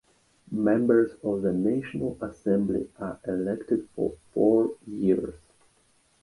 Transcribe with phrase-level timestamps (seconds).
[0.49, 5.35] Members of the National Assembly are elected for four years.